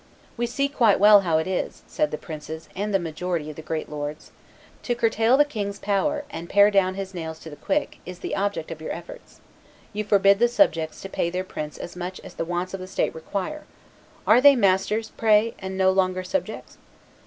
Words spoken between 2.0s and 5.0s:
the princes and the majority of the great lords; "to